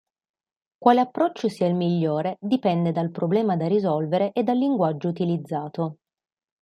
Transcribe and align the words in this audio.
Quale 0.79 0.99
approccio 0.99 1.47
sia 1.47 1.67
il 1.67 1.75
migliore 1.75 2.35
dipende 2.41 2.91
dal 2.91 3.11
problema 3.11 3.55
da 3.55 3.67
risolvere 3.67 4.31
e 4.31 4.41
dal 4.41 4.57
linguaggio 4.57 5.07
utilizzato. 5.09 5.97